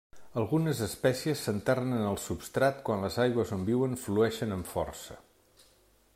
Algunes 0.41 0.79
espècies 0.85 1.43
s'enterren 1.47 1.93
en 1.97 2.07
el 2.13 2.17
substrat 2.23 2.81
quan 2.89 3.07
les 3.07 3.21
aigües 3.27 3.55
on 3.59 3.69
viuen 3.71 3.95
flueixen 4.07 4.57
amb 4.57 4.73
força. 4.75 5.21